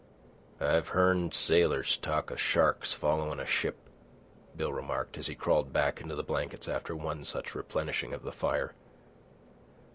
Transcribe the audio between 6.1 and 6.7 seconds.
the blankets